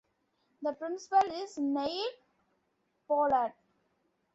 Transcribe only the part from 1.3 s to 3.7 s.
is Neil Pollard.